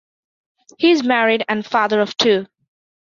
[0.79, 2.47] He is married and father of two.